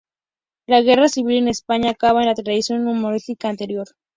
[0.65, 3.85] La Guerra Civil en España acaba con la tradición humorística anterior.